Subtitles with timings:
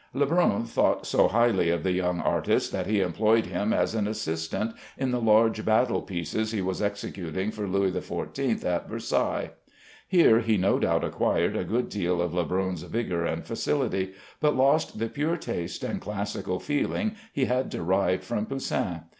[0.15, 4.73] Lebrun thought so highly of the young artist that he employed him as an assistant
[4.97, 9.51] in the large battle pieces he was executing for Louis XIV at Versailles.
[10.07, 14.97] Here he no doubt acquired a good deal of Lebrun's vigor and facility, but lost
[14.97, 19.01] the pure taste and classical feeling he had derived from Poussin.